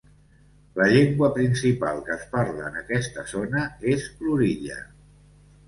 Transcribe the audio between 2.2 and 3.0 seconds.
parla en